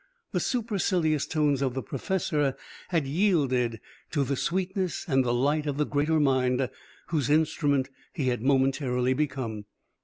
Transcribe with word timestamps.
The 0.31 0.39
supercilious 0.39 1.27
tones 1.27 1.61
of 1.61 1.75
the 1.75 1.83
professor 1.83 2.55
had 2.87 3.05
yielded 3.05 3.79
to 4.09 4.23
the 4.23 4.35
sweetness 4.35 5.05
and 5.07 5.23
the 5.23 5.31
light 5.31 5.67
of 5.67 5.77
the 5.77 5.85
Greater 5.85 6.19
Mind 6.19 6.71
whose 7.09 7.29
instrument 7.29 7.91
he 8.11 8.29
had 8.29 8.41
momentarily 8.41 9.13
become. 9.13 9.65